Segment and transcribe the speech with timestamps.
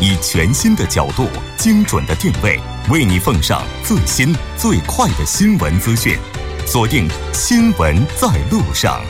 [0.00, 1.26] 以全新的角度、
[1.56, 2.60] 精准的定位，
[2.90, 6.18] 为你奉上最新最快的新闻资讯。
[6.66, 9.00] 锁定《新闻在路上》。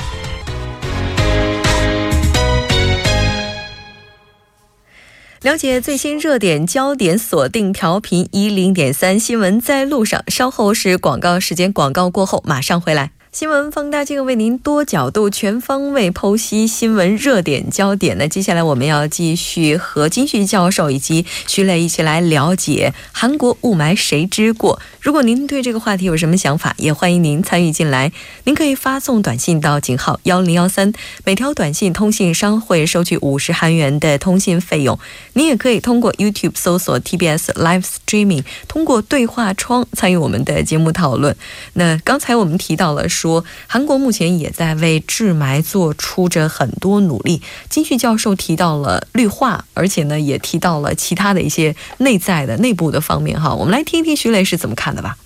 [5.42, 10.22] 了解最新热点焦点，锁定调频一零点三，新闻在路上。
[10.28, 13.12] 稍后是广告时间，广告过后马上回来。
[13.36, 18.16] 新闻放大镜为您多角度、全方位剖析新闻热点焦点。
[18.16, 24.80] 那接下来我们要继续和金旭教授以及徐磊一起来了解韩国雾霾谁之过。
[25.02, 28.10] 如果您对这个话题有什么想法，也欢迎您参与进来。
[28.44, 30.90] 您可以发送短信到井号幺零幺三，
[31.26, 34.98] 每条短信通信商会收取五十韩元的通信费用。
[35.34, 41.36] 您也可以通过 YouTube 搜索 TBS Live Streaming，通过对话窗参与我们的节目讨论。
[41.74, 43.06] 那刚才我们提到了。
[43.26, 47.42] 说韩国目前也在为治霾做出着很多努力。
[47.68, 53.52] 金旭教授提到了绿化，而且呢也提到了其他的一些内在的内部的方面哈。
[53.52, 55.16] 我们来听一听徐雷是怎么看的吧。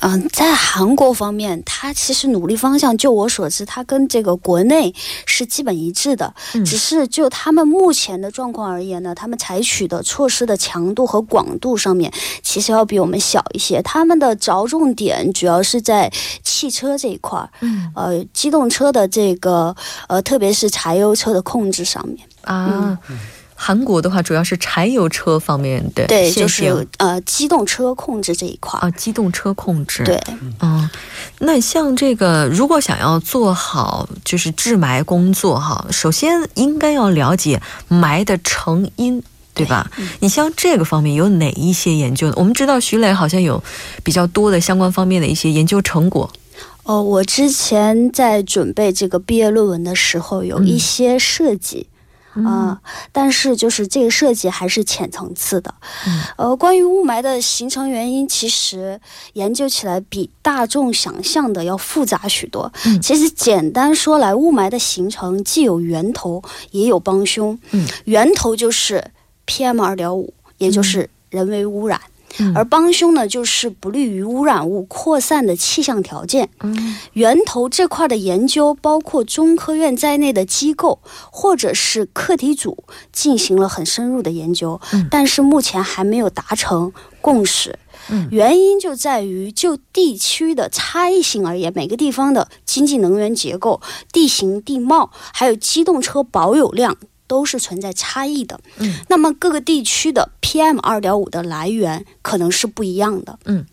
[0.00, 4.94] 嗯，在韩国方面，它其实努力方向，就我所知，它跟这个国内
[5.26, 6.34] 是基本一致的。
[6.64, 13.82] 只是就他们目前的状况而言呢，他们采取的措施的强度和广度上面，其实要比我们小一些。
[13.82, 16.10] 他们的着重点主要是在
[16.42, 17.50] 汽车这一块儿，
[17.94, 19.74] 呃，机动车的这个
[20.08, 22.98] 呃，特别是柴油车的控制上面啊。
[23.62, 30.18] 韩国的话，主要是柴油车方面的，对，就是呃，机动车控制这一块啊，机动车控制，对，
[30.60, 30.88] 嗯，
[31.40, 39.22] 那像这个，如果想要做好就是治霾工作哈，首先应该要了解霾的成因，
[39.52, 39.90] 对吧？
[40.20, 42.32] 你像这个方面有哪一些研究呢？
[42.38, 43.62] 我们知道徐磊好像有
[44.02, 46.32] 比较多的相关方面的一些研究成果。
[46.84, 51.88] 哦，我之前在准备这个毕业论文的时候，有一些设计。
[52.34, 52.80] 啊，
[53.10, 55.74] 但是就是这个设计还是浅层次的。
[56.36, 59.00] 呃，关于雾霾的形成原因，其实
[59.32, 62.72] 研究起来比大众想象的要复杂许多。
[63.02, 67.58] 其实简单说来，雾霾的形成既有源头，也有帮凶。
[67.72, 69.04] 嗯，源头就是
[69.46, 72.00] PM 二点五，也就是人为污染。
[72.54, 76.48] 而帮凶呢，就是不利于污染物扩散的气象条件。
[76.60, 84.80] 嗯，源头这块的研究，包括中科院在内的机构或者是课题组进行了很深入的研究，
[85.10, 87.78] 但是目前还没有达成共识。
[88.08, 93.80] 嗯，原因就在于就地区的差异性而言，每个地方的经济能源结构、
[94.12, 96.96] 地形地貌，还有机动车保有量。
[97.30, 103.64] 都是存在差异的，嗯，那么各个地区的 PM 二点五的来源可能是不一样的，嗯，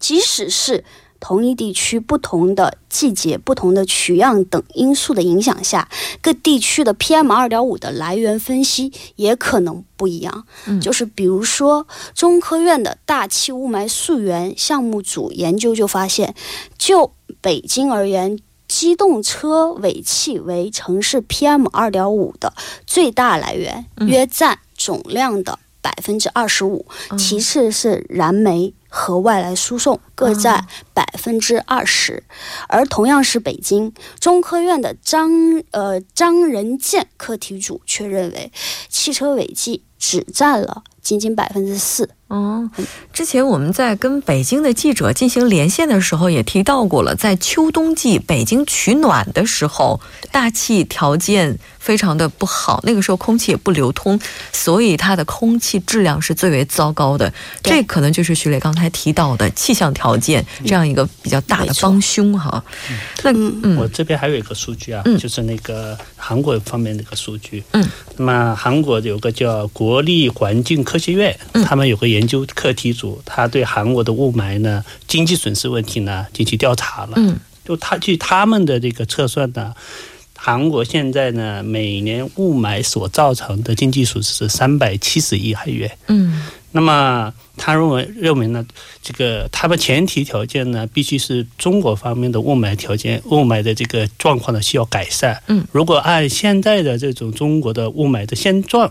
[0.00, 0.82] 即使是
[1.20, 5.90] 同一地区、不同的季节、不同的取样等因素的影响下，
[6.22, 16.34] 各地区的 PM 二点五的来源分析也可能不一样，嗯，就是比如说中科院的大气雾霾溯源项目组研究就发现，
[16.78, 17.12] 就
[17.42, 18.38] 北京而言。
[18.76, 22.52] 机动车尾气为城市 PM 二点五的
[22.86, 26.84] 最大来源，约占总量的百分之二十五，
[27.16, 32.22] 其次是燃煤和外来输送各占百分之二十。
[32.68, 35.30] 而同样是北京，中科院的张
[35.70, 38.52] 呃张仁健课题组却认为，
[38.90, 42.10] 汽车尾气只占了仅仅百分之四。
[42.26, 42.68] 哦，
[43.12, 50.00] 之前我们在跟北京的记者进行连线的时候，也提到过了，在秋冬季北京取暖的时候，
[50.32, 54.18] 大气条件非常的不好，那个时候空气也不流通，
[54.52, 57.32] 所以它的空气质量是最为糟糕的。
[57.62, 62.60] 这可能就是徐磊刚才提到的气象条件这样一个比较大的帮凶哈。
[63.22, 67.62] 那嗯，我这边还有一个数据啊，就是那个韩国方面的一个数据。
[67.70, 72.16] 嗯，那么韩国有个叫国立环境科学院，他们有个研。
[72.16, 77.12] 研究课题组，他对韩国的雾霾呢经济损失问题呢进行调查了。
[77.16, 79.74] 嗯，就他据他们的这个测算呢，
[80.34, 85.88] 韩国现在呢每年雾霾所造成的经济损失是三百七十亿韩元。
[86.08, 88.66] 嗯，那么他认为认为呢，
[89.02, 95.40] 这个他们前提条件呢必须是中国方面的雾霾条件，雾霾的这个状况呢需要改善。
[95.46, 98.90] 嗯，如果按现在的这种中国的雾霾的现状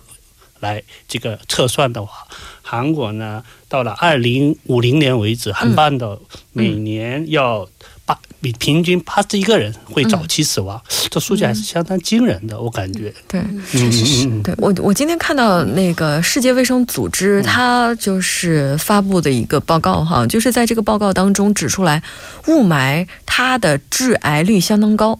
[0.65, 2.27] 来这个测算的话。
[2.67, 6.19] 韩国呢，到了二零五零年为止，很棒的，
[6.51, 7.69] 每年要
[8.07, 10.81] 八比平均八十一个人会早期死亡，
[11.12, 13.13] 这数据还是相当惊人的，我感觉。
[13.27, 13.39] 对，
[13.71, 14.41] 确实是。
[14.41, 22.01] 对我，我今天看到那个世界卫生组织，它就是发布的一个报告哈，就是在这个报告当中指出来，
[22.47, 25.19] 雾霾它的致癌率相当高。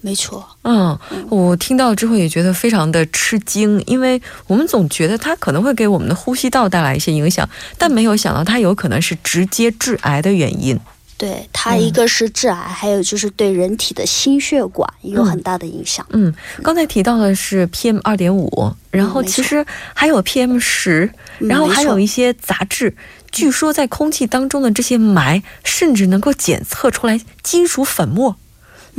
[0.00, 0.46] 没错。
[0.62, 0.96] 嗯，
[1.28, 10.78] 我听到之后也觉得非常的吃惊，因为我们总觉得它可能会给我们的呼吸道带来一些影响，但没有想到它有可能是直接致癌的原因。
[11.18, 16.06] 对它，一个是致癌，还有就是对人体的心血管有很大的影响。
[16.10, 16.32] 嗯，
[16.62, 19.64] 刚才提到的是 PM 二点五，然后其实
[19.94, 22.94] 还有 PM 十，然后还有一些杂质。
[23.32, 28.36] 据说在空气当中的这些霾，甚至能够检测出来金属粉末。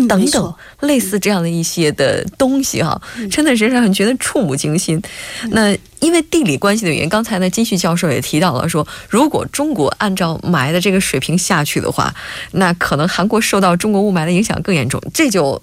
[0.07, 3.01] 等等，类似这样的一些的东西哈，
[3.31, 5.01] 真的是让人觉得触目惊心。
[5.49, 12.13] 那因为地理关系的原因，刚才呢金旭教授也提到了说，如果中国按照霾的这个水平下去的话，
[12.51, 15.01] 那可能韩国受到中国雾霾的影响更严重。
[15.13, 15.59] 这就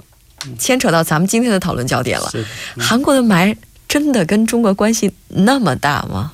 [0.59, 2.33] 牵扯到咱们今天的讨论焦点了。
[2.77, 3.57] 韩国的霾
[3.87, 6.33] 真的跟中国关系那么大吗？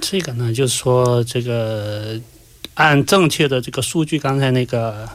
[0.00, 2.20] 这个呢，就是说这个
[2.74, 5.08] 按正确的这个数据，刚才那个。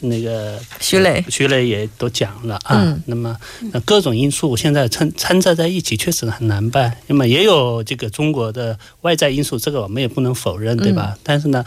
[0.00, 2.98] 那个徐磊，徐磊也都讲了啊。
[3.06, 3.36] 那么，
[3.72, 6.96] 那各种因素现在掺掺杂在一起，确实很难办。
[7.06, 11.16] 那么也有这个中国的外在因素，这个我们也不能否认，对吧？
[11.22, 11.64] 但是呢，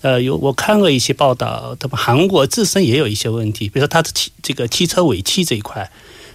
[0.00, 5.90] 呃，有我看过一些报道，他们韩国自身也有一些问题，比如说它的汽这个汽车尾气这一块，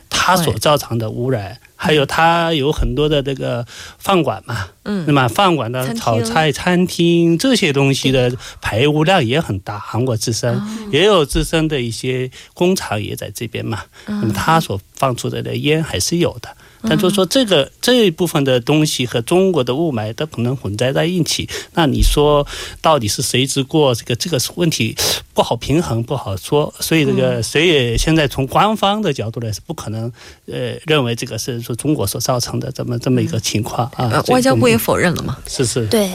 [0.10, 1.60] 它所造成的污染。
[1.84, 3.66] 还有它有很多的这个
[4.00, 10.62] 饭馆嘛，嗯，那么饭馆的炒菜餐厅这些东西的排污量也很大，韩国自身
[10.94, 16.56] 也有自身的一些工厂也在这边嘛，那么它所放出来的烟还是有的。
[16.88, 21.50] 但就是说，这个这一部分的东西和中国的雾霾都可能混在在一起。
[21.74, 22.46] 那你说，
[22.82, 23.94] 到底是谁之过？
[23.96, 24.96] 这个这个问题
[25.34, 26.74] 不好平衡，不好说。
[26.80, 30.12] 所以这个谁也现在从官方的角度来是不可能，
[30.48, 34.24] 呃，认为这个是说中国所造成的这么这么一个情况啊。
[34.28, 35.38] 外交部也否认了嘛？
[35.48, 35.86] 是是。
[35.88, 36.10] 对，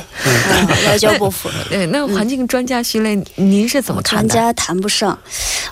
[0.87, 1.59] 外交部否认。
[1.69, 4.29] 对，那环境专家徐雷，您是怎么看的？
[4.29, 5.19] 专家谈不上，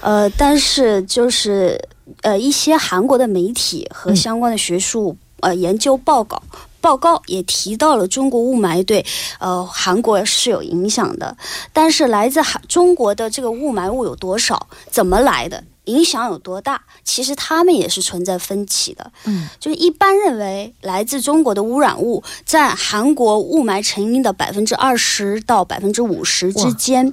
[0.01, 1.79] 呃，但是就是。
[2.23, 6.43] 呃，一些韩国的媒体和相关的学术呃研究报告
[6.81, 9.05] 报告也提到了中国雾霾对
[9.41, 11.37] 呃韩国是有影响的，
[11.73, 19.11] 但是来自韩中国的这个雾霾物有多少，怎么来的，影响有多大，其实他们也是存在分歧的。
[19.25, 27.13] 嗯，就是一般认为来自中国的污染物占韩国雾霾成因的百分之二十到百分之五十之间，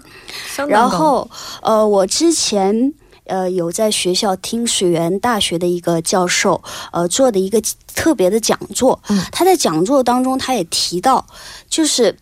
[0.68, 1.28] 然后
[1.64, 2.94] 呃，我之前。
[3.26, 6.62] 呃，有在学校听水源大学的一个教授，
[6.92, 7.62] 呃，做的一个
[7.96, 9.02] 特别的讲座。
[9.08, 11.26] 嗯，他在讲座当中，他也提到，
[11.70, 12.18] 就是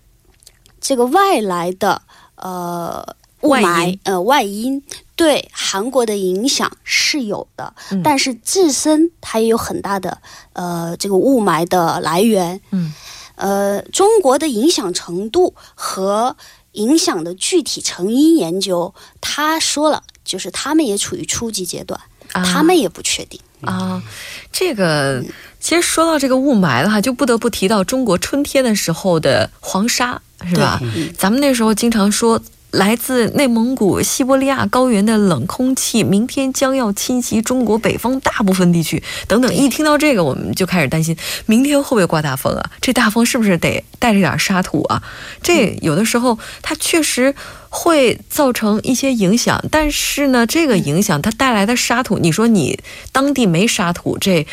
[0.80, 2.02] 这个外来的
[2.36, 4.84] 呃雾霾呃外因
[5.16, 10.20] 对韩国的影响是有的，但是自身它也有很大的
[10.54, 12.62] 呃这个雾霾的来源。
[12.70, 12.94] 嗯，
[13.36, 16.36] 呃，中国的影响程度和
[16.74, 20.04] 影响的具体成因研究，他说了。
[20.32, 22.00] 就是他们也处于初级阶段，
[22.32, 24.02] 他们也不确定啊。
[24.50, 25.22] 这个
[25.60, 30.80] 其实说到这个雾霾的话，就不得不提到中国春天的时候的黄沙，是吧？
[31.18, 32.42] 咱们那时候经常说。
[32.72, 39.04] 来自内蒙古、西伯利亚高原的冷空气，明天将要侵袭中国北方大部分地区。
[39.28, 41.14] 等等，一听到这个，我们就开始担心，
[41.48, 42.72] 明天会不会刮大风啊？
[42.80, 45.04] 这大风是不是得带着点沙土啊？
[45.44, 47.36] 这有的时候它确实
[47.72, 52.80] 会造成一些影响，但是呢，这个影响它带来的沙土，你说你
[53.12, 54.46] 当地没沙土，这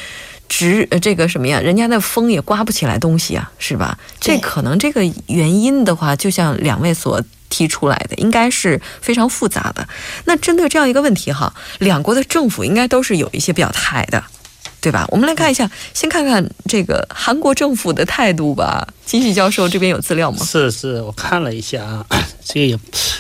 [0.49, 1.61] 直这个什么呀？
[1.61, 3.99] 人家那风也刮不起来东西啊，是吧？
[4.19, 7.23] 这可能这个原因的话，就像两位所。
[7.51, 9.89] 提出来的应该是非常复杂的。
[10.27, 14.23] 那针对这样一个问题哈，两国的政府应该都是有一些表态的，
[14.81, 15.07] 对吧？
[15.11, 18.87] 我们来看一下，先看看这个韩国政府的态度吧。
[19.05, 20.39] 金喜教授这边有资料吗？
[20.45, 22.07] 是是，我看了一下啊，
[22.45, 22.79] 这个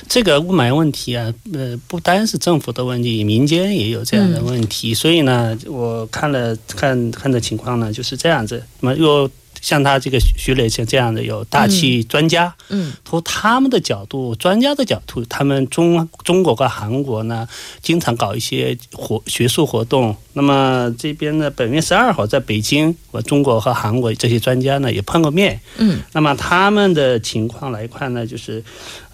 [0.08, 4.94] 这个雾霾问题啊，呃，不单是政府的问题，民间也有这样的问题。
[4.94, 8.62] 所以呢，我看了看看的情况呢，就是这样子。
[8.80, 9.28] 那么又。
[9.60, 17.48] 像他这个徐磊像这样的有大气专家，嗯，从他们的角度、专家的角度，他们中中国和韩国呢，
[17.82, 20.16] 经常搞一些活学术活动。
[20.34, 28.62] 那么这边呢，本月十二号在北京，我中国和韩国这些专家呢也碰过面，嗯，那么他们的情况来看呢，就是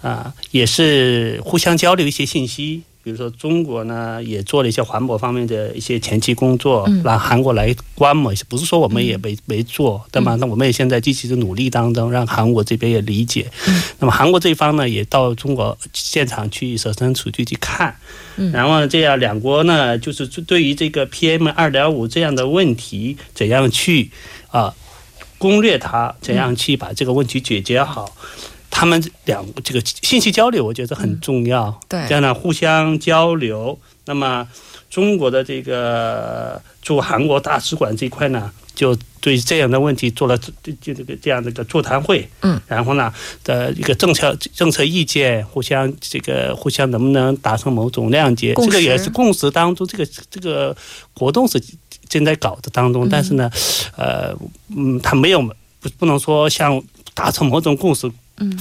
[0.01, 2.83] 啊，也是互相交流一些信息。
[3.05, 8.43] 比如说，中国呢也做了一些环保方面的一些前期工作，让韩国来观摩一下。
[8.49, 10.35] 不是说我们也没没做，对吗？
[10.39, 13.47] 那我们也现在积极的努力当中，让韩国这边也理解。
[13.99, 17.95] 那么韩国这一方呢，也到中国现场去设身处地去看。
[18.51, 24.09] 然后这样两国呢，就是对于这个 PM 二点五这样的问题，怎样去
[24.49, 24.73] 啊
[25.37, 28.17] 攻略它，怎样去把这个问题解决好。
[28.75, 31.79] 他们两这个信息交流，我觉得很重要。
[31.87, 33.79] 对，这样呢，互相交流。
[34.03, 34.45] 那么，
[34.89, 40.51] 中国的这个驻韩国大使馆这一块呢，就对这样的问题做了这
[40.81, 43.13] 这这个这样的一个座谈会，嗯，然后呢
[43.45, 50.75] 的一个政策政策意见，互相这个互相能不能达成某种谅解，这个也是共识当中，这个这个
[51.13, 51.63] 活动是
[52.09, 53.49] 正在搞的当中，但是呢，
[53.95, 54.35] 呃，
[54.75, 55.41] 嗯，他没有
[55.79, 58.13] 不不能说像达成某种共识，嗯，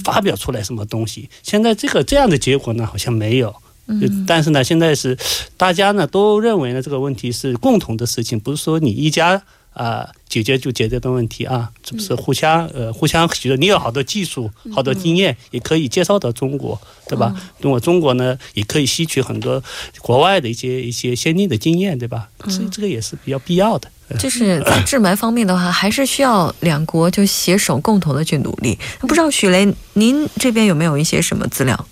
[0.04, 3.54] 发表出来什么东西，现在这个这样的结果呢，好像没有。
[3.86, 5.16] 嗯，但是呢，现在是
[5.56, 9.42] 大家呢都认为呢这个问题是共同的事情，不是说你一家
[9.74, 17.34] 啊解决就解决的问题啊，这不是互相呃互相觉得你有好多技术、好多经验，也可以介绍到中国，对吧？
[17.58, 19.62] 那么中国呢也可以吸取很多
[20.00, 22.28] 国外的一些一些先进的经验，对吧？
[22.48, 23.90] 所以这个也是比较必要的。
[24.18, 28.78] 就是在 治霾方面的话，还是需要两国就携手共同的去努力。
[29.00, 31.86] 不知道许雷，您这边有没有一些什么资料？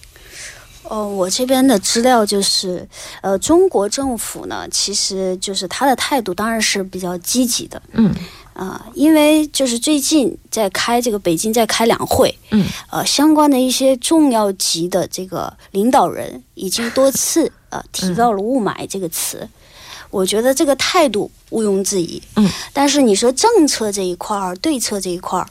[0.92, 2.86] 哦，我这边的资料就是，
[3.22, 8.14] 呃，中国政府呢，其实就是他的态度当然是比较积极的，嗯，
[8.52, 19.48] 啊，因为就是最近在开这个北京在开两会，嗯，呃，相关的一些重要级的这个领导人已经多次呃提到了雾霾这个词。
[20.12, 25.48] 我觉得这个态度毋庸置疑，嗯，但是你说政策这一块儿、对策这一块儿，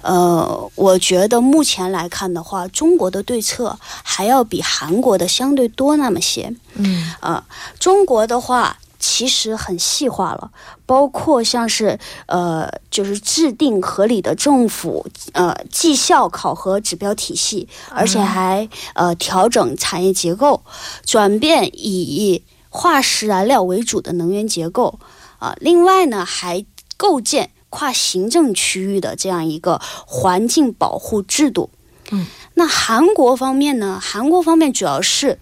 [0.00, 7.44] 呃，我觉得目前来看的话，中国的对策还要比韩国的相对多那么些，嗯，啊，
[7.78, 10.50] 中国的话其实很细化了，
[10.86, 20.62] 包括像是呃，就是制定合理的政府呃绩效考核指标体系，而且还呃调整产业结构，
[21.04, 22.42] 转变以。
[22.68, 24.98] 化石燃料为主的能源结构
[25.38, 26.64] 啊，另外呢，还
[26.96, 31.70] 构建跨行政区域的这样一个环境保护制度。
[32.10, 33.98] 嗯，那韩国方面呢？
[34.02, 35.38] 韩国方面主要是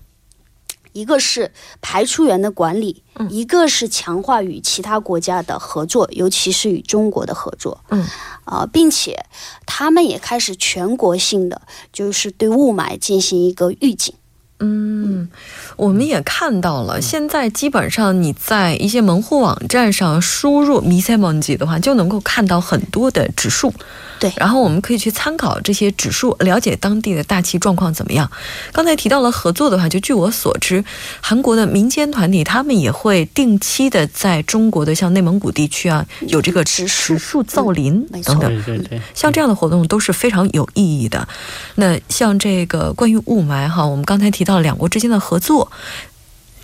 [0.93, 7.85] 一个是排出源的管理，一个是强化与其他国家的合作，尤其是与中国的合作。
[7.91, 8.05] 嗯，
[8.45, 9.27] 啊，并且
[9.65, 14.15] 他们也开始全国性的，就是对雾霾进行一个预警。
[14.59, 15.29] 嗯，
[15.77, 23.75] 我们也看到了，现在基本上你在一些门户网站上输入 Mise Munge 的话，就能够看到很多的指数。
[24.19, 28.31] 对，然后我们可以去参考这些指数，了解当地的大气状况怎么样。
[28.73, 30.85] 刚才提到了合作的话，就据我所知，
[31.21, 41.27] 韩国的民间团体他们也会定期的在中国的像内蒙古地区啊，有这个植树造林等等，对对对，像这样的活动都是非常有意义的。
[41.75, 45.71] 那像这个关于雾霾哈，我们刚才提到两国之间的合作，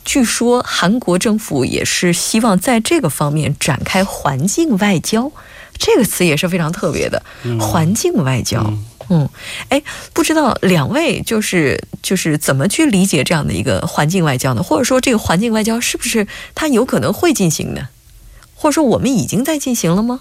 [0.04, 5.30] 据说韩国政府也是希望在这个方面展开环境外交。
[5.84, 7.20] 这个词也是非常特别的，
[7.58, 8.72] 环境外交。
[9.08, 9.28] 嗯，
[9.68, 14.62] 哎，不知道两位就是就是怎么去理解这样的一个环境外交呢？
[14.62, 17.88] 或者说，这个环境外交是不是它有可能会进行呢？
[18.54, 20.20] 或者说，我们已经在进行了吗？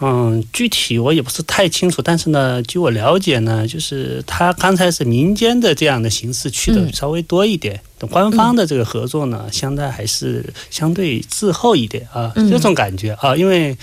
[0.00, 13.76] 嗯，具体我也不是太清楚，但是呢，据我了解呢，就是他刚才是民间的这样的形式去的稍微多一点，官方的这个合作呢，相对还是相对滞后一点啊，这种感觉啊，因为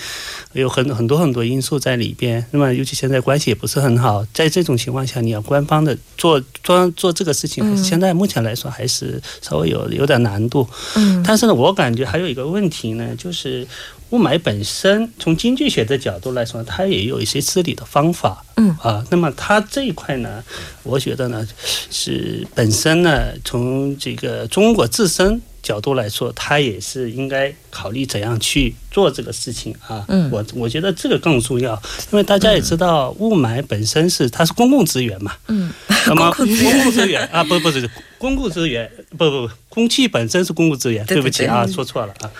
[0.52, 2.44] 有很很多很多因素在里边。
[2.50, 10.68] 那么，尤其现在关系也不是很好，在这种情况下，你要官方的做做做这个事情，现在目前来说还是稍微有有点难度。
[10.94, 13.66] 嗯，但是呢，我感觉还有一个问题呢，就是。
[14.12, 18.44] 雾霾本身，从经济学的角度来说，它也有一些治理的方法。
[18.56, 20.44] 嗯啊，那么它这一块呢，
[20.82, 21.48] 我觉得呢，
[21.90, 30.04] 是本身呢，从这个中国自身角度来说，它也是应该考虑怎样去做这个事情啊。
[30.08, 31.72] 嗯，我我觉得这个更重要，
[32.10, 35.32] 因为大家也知道，雾霾本身是它是公共资源嘛。
[35.48, 35.72] 嗯，
[36.06, 37.88] 那么 公共资源啊，不不是
[38.18, 41.02] 公共资源，不不不，空气本身是公共资源。
[41.06, 42.30] 对不起啊，说错了啊。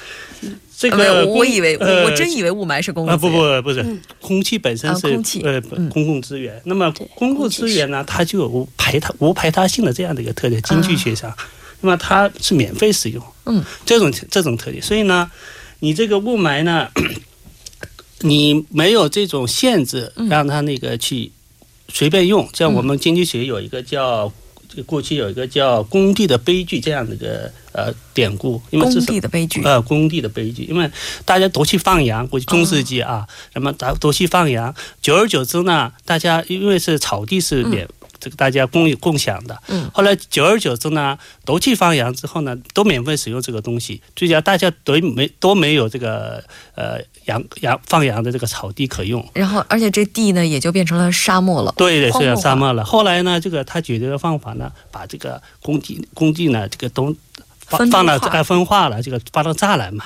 [0.83, 3.87] 这个我以为我真以为雾霾是公共啊不不不是
[4.21, 5.07] 空气本身是
[5.45, 11.33] 呃公共资源，那么公共资源呢，它就有无排他无排他性的这样的一个特点，经济学上，
[11.83, 15.31] 那么它是免费使用，嗯，这种这种特点，所以呢，
[15.79, 16.89] 你这个雾霾呢，
[18.23, 21.31] 你没有这种限制，让它那个去
[21.89, 24.33] 随便用，像我们经济学有一个叫。
[24.87, 30.91] 过去有一个叫“工地的悲剧”这样的一个呃典故，因为工地的悲剧，呃，工地的悲剧，因为
[31.25, 37.89] 大家都去放羊，过去中世纪啊，那么大都去放羊，久而久之呢，大家因为是草地是免。
[38.23, 46.41] 这个大家共共享的，嗯，后来久而久之呢，都去放羊之后呢，都免费使用这个东西，最佳大家都没都没有这个
[46.77, 52.85] 呃羊羊放羊的这个草地可用，然后而且这地呢也就变成了沙漠了，对对，是沙漠了。
[52.85, 57.13] 后来呢，这个他解决的方法呢，把这个工地工地呢这个都
[57.79, 60.05] 放放了呃分化了，这个发到栅栏嘛，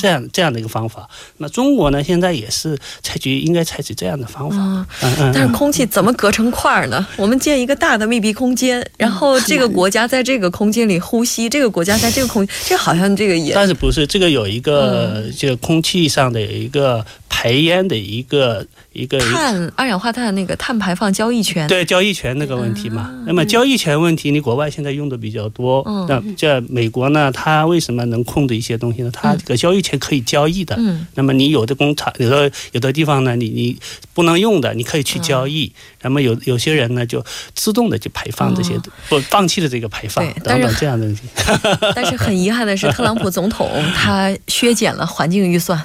[0.00, 1.08] 这样这样的一个方法。
[1.38, 4.56] 那中国呢，现在也是采取应该采取这样的方法。
[4.56, 5.32] 嗯嗯。
[5.34, 7.06] 但是空气怎么隔成块儿呢？
[7.16, 13.54] 我们建一个大的密闭空间，然后这个国家在这个空间里呼吸，这个国家在这个空，这好像这个也。
[13.54, 18.66] 但是不是这个有一个这个空气上的有一个排烟的一个。
[18.92, 23.10] 一个碳二氧化碳那个碳排放交易权，对交易权那个问题嘛。
[23.26, 25.82] 那么交易权问题，你国外现在用的比较多。
[26.08, 29.10] 那这美国呢，它为什么能控制一些东西呢？
[29.10, 30.76] 它这个交易权可以交易的。
[30.78, 33.78] 嗯那么你有的工厂，有的有的地方呢，你你
[34.12, 35.72] 不能用的，你可以去交易。
[36.02, 41.22] 那么有有些人呢，就自动的就排放这些，不放弃了这个排放等等这样的问题。
[41.94, 45.80] 但是很遗憾的是，特朗普总统 他削减了环境预算。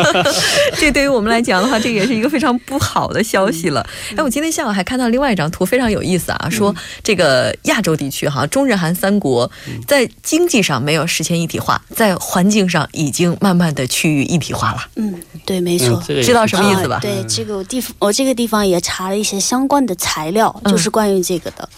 [0.76, 2.17] 这对于我们来讲的话，这也是。
[2.18, 3.86] 一个非常不好的消息了。
[4.16, 6.48] 哎，我今天下午还看到另外一张图，非常有意思啊。
[6.50, 9.50] 说这个亚洲地区哈，中日韩三国
[9.86, 14.88] 在经济上没有实现一体化，在环境上已经慢慢的趋于一体化了。
[14.96, 15.14] 嗯，
[15.46, 16.98] 对，没错，知道什么意思吧？
[17.00, 21.68] 对，这个地方我这个地方也查了一些相关的材料，就是关于这个的。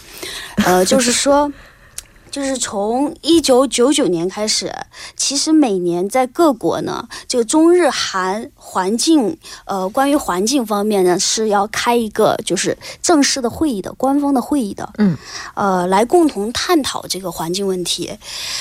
[0.65, 1.51] 呃，就是说。
[2.31, 4.73] 就是从一九九九年开始，
[5.17, 15.17] 其实每年在各国呢，这个中日韩环境，呃，关于环境方面呢，是要开一个就是正式的会议的，官方的会议的，嗯，
[15.55, 18.17] 呃，来共同探讨这个环境问题。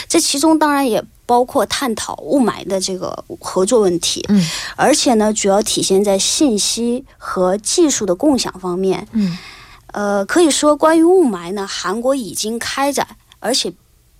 [0.08, 9.38] 这其中当然也包括探讨雾霾的这个合作问题，嗯，而且呢，主要体现在信息和技术的共享方面，嗯，
[9.92, 13.06] 呃，可以说关于雾霾呢，韩国已经开展。
[13.40, 13.72] 而且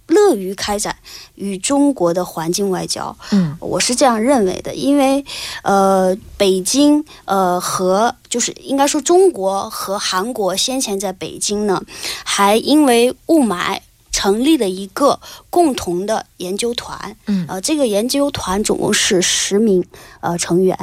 [0.09, 0.97] 乐于开展
[1.37, 5.25] 与中国的环境外交，嗯，我是这样认为的，因为
[5.63, 11.81] 呃，北京呃和就是应该说中国和韩国先前在北京呢，
[12.25, 13.79] 还因为雾霾
[14.11, 19.85] 成立了一个共同的研究团，嗯，呃，这个研究团总共是十名
[20.21, 20.77] 呃成员，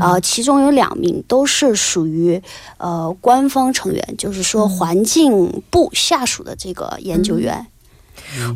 [0.00, 2.42] 呃，其中有两名都是属于
[2.78, 7.64] 呃官方成员，就是说环境部下属的这个研究员。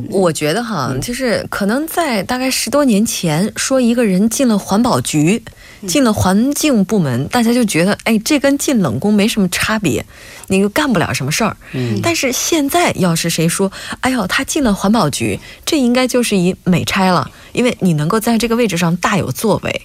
[0.09, 5.43] 我觉得哈，就是可能在大概十多年前，说一个人进了环保局，
[5.87, 10.05] 进了环境部门，大家就觉得，哎，这跟进冷宫没什么差别，
[10.49, 11.57] 你又干不了什么事儿。
[11.73, 12.01] 嗯。
[12.03, 19.83] 但是现在要是谁说，哎呦，他进了环保局，这应该就是一美差了，因为你能够在这个位置上大有作为。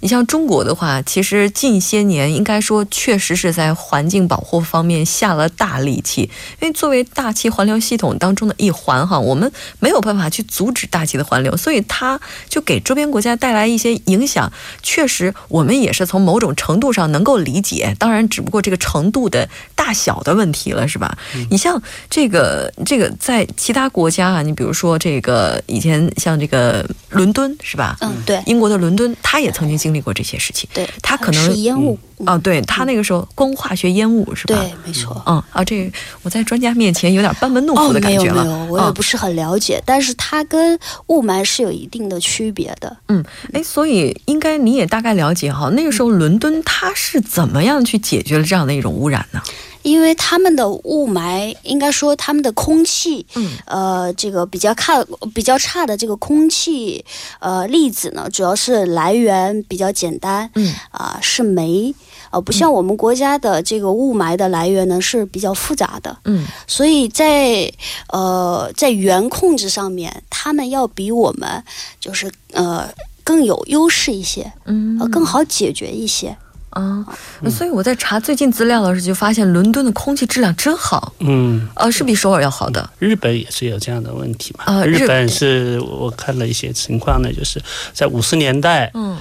[0.00, 6.22] 你像中国的话，其实近些年应该说确实是在环境保护方面下了大力气。
[6.60, 14.52] 因为作为大气环流系统当中的一环，哈，我们没有办法去阻止大气的环流，所以它就给周边国家带来一些影响。
[14.82, 21.16] 确实，我们也是从某种程度上能够理解，当然，只不过这个程度的大小的问题了，是吧？
[21.50, 21.80] 你像
[22.10, 27.96] 这个这个在其他国家啊，你比如说这个以前像这个伦敦，是吧？
[28.00, 29.94] 嗯，对，英国的伦敦，它也曾经经。
[29.94, 34.56] 历过这些事情，对他可能是烟雾啊，对他那个时候光化学烟雾是吧？
[34.56, 35.22] 对，没错。
[35.24, 35.88] 嗯啊，这
[36.22, 38.42] 我在专家面前有点班门弄斧的感觉了。
[38.42, 42.96] 没有，没有，我也不是很了解，但是它跟雾霾是有一定的区别的。
[43.06, 49.40] 嗯，哎，所以应该你也大概了解哈，那个时候伦敦它是怎么样去解决了这样的一种污染呢？
[49.84, 57.04] 因为他们的雾霾，应该说他们的空气，嗯，呃，这个比较差、比较差的这个空气，
[57.38, 61.94] 呃，粒子呢，主要是来源比较简单，嗯，啊，是煤，
[62.30, 67.70] 呃，不像我们国家的这个雾霾的来源呢是比较复杂的，嗯，所以在
[68.08, 71.62] 呃在源控制上面，他们要比我们
[72.00, 72.88] 就是呃
[73.22, 76.34] 更有优势一些，嗯，呃，更好解决一些。
[76.74, 77.04] 啊，
[77.50, 81.12] 所以我在查最近资料的时候，就发现伦敦的空气质量真好。
[81.20, 82.88] 嗯，呃，是比首尔要好的。
[82.98, 84.64] 日本也是有这样的问题嘛？
[84.64, 89.16] 啊，日本是我看了一些情况呢，就是在五十年代，嗯。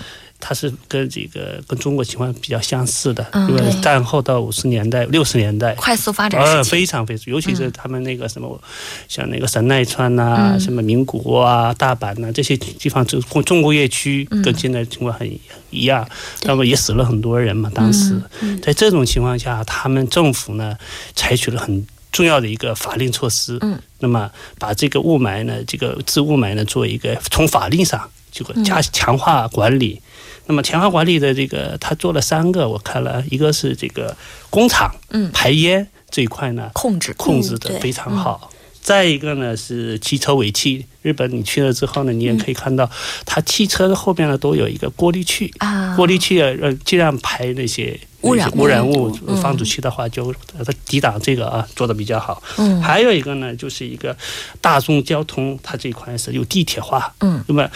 [0.46, 8.62] 它是跟这个跟中国情况比较相似的，因为战后到五十年代、六十年代快速发展呃，非常非常，尤其是他们那个什么，
[9.08, 15.26] 像那个神奈川呐、什么名古屋啊、大阪呐这些地方，就重工业区，跟现在情况很
[15.70, 16.06] 一样，
[16.44, 17.72] 那么也死了很多人嘛。
[17.74, 18.22] 当时
[18.62, 20.76] 在这种情况下，他们政府呢
[21.16, 24.30] 采取了很重要的一个法令措施，嗯，那么
[24.60, 30.02] 把这个雾霾呢，这个治雾霾呢，做一个从法令上这个加强化管理。
[30.46, 34.16] 那么强化管理的这个，他做了三个，我看了一个是这个
[34.50, 34.94] 工厂
[35.32, 38.50] 排烟这一块呢，控制控制的非常好。
[38.82, 42.92] 再一个呢是汽车尾气，日本你去了之后呢，你也可以看到，
[43.26, 49.10] 它汽车的后边呢都有一个过滤器啊，过滤器呃尽量排那些污染污染物，
[49.42, 52.44] 放出去的话就它抵挡这个啊做的比较好。
[52.58, 54.14] 嗯，还有一个呢就是一个
[54.60, 57.16] 大众交通，它这一块是有地铁化。
[57.22, 57.70] 嗯，那么。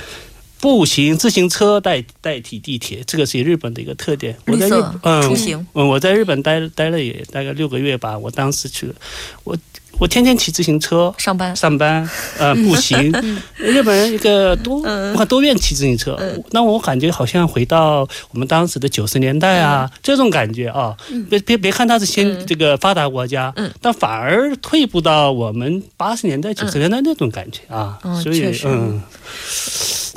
[0.59, 4.35] 步行、自行车代代替地铁，这个是日本的一个特点。
[4.45, 8.17] 我在日嗯出行，嗯，我在日本待待了也大概六个月吧。
[8.17, 8.91] 我当时去，
[9.43, 9.57] 我。
[9.99, 13.11] 我天天骑自行车上班，上班，呃， 步行。
[13.55, 14.79] 日本人一个多，
[15.17, 16.15] 我多愿骑自行车。
[16.51, 20.95] 那我感觉好像回到我们当时的九十年代啊，这种感觉啊。
[21.27, 27.97] 别别别看它是先这个发达国家，但反而退步到我们八十年代、九十年代那种感觉啊。
[28.21, 29.01] 所以，嗯，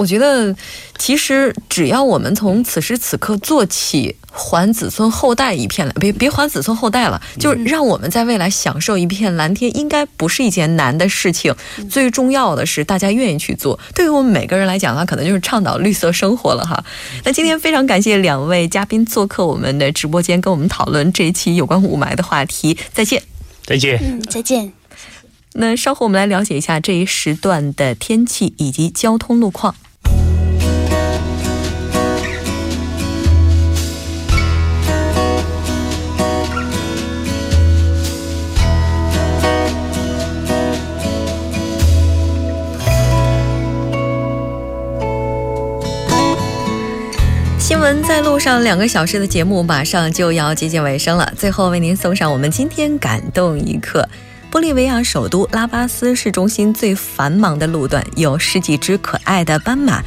[0.01, 0.57] 我觉得。
[1.01, 11.57] 其实，只要我们从此时此刻做起，还子孙后代一片蓝，别别还子孙后代了，就是让我们在未来享受一片蓝天，应该不是一件难的事情。
[11.89, 13.81] 最重要的是，大家愿意去做。
[13.95, 16.85] 对于我们每个人来讲呢，可能就是倡导绿色生活了哈。
[17.25, 22.77] 那今天非常感谢两位嘉宾做客我们的直播间，跟我们讨论这一期有关雾霾的话题。
[22.93, 23.23] 再见，
[23.65, 24.71] 再见，嗯，再见。
[25.55, 29.75] 那稍后我们来了解一下这一时段的天气以及交通路况。
[48.03, 51.33] 在路上，两个小时的节目马上就要接近尾声了。
[51.37, 54.09] 最后为您送上我们今天感动一刻：
[54.51, 60.03] 玻利维亚首都拉巴斯市中心最繁忙的路段，有十几只可爱的斑马，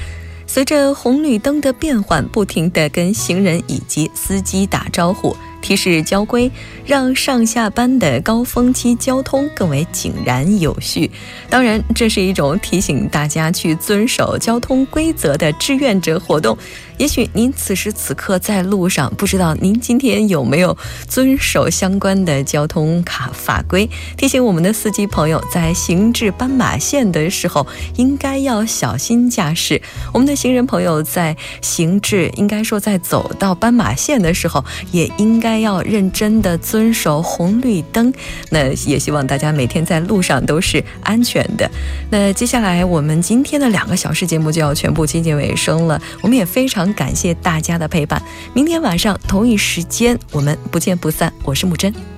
[0.47, 5.35] 随着红绿灯的变换，不停地跟行人以及司机打招呼。
[5.61, 6.51] 提示交规，
[6.85, 11.09] 让上下班的高峰期交通更为井然有序。
[11.49, 16.57] 当然，这是一种提醒大家去遵守交通规则的志愿者活动。
[16.97, 20.77] 也许您此时此刻在路上，不知道您今天有没有
[21.08, 23.89] 遵守相关的交通卡法规？
[24.17, 29.82] 提醒我们的司机朋友，在行至斑马线的时候，应该要小心驾驶。
[30.13, 35.53] 我们的行人朋友在行至，应该说在走到斑马线的时候，也应该。
[35.63, 38.13] 要认真的遵守红绿灯，
[38.49, 41.69] 那也希望大家每天在路上都是安全的。
[42.10, 48.21] 那接下来我们今天的两个小时节目就要全部接近尾声了，我们也非常常感谢大家的陪伴。
[48.53, 51.31] 明天晚上同一时间我们不见不散。
[51.43, 52.12] 我是木真。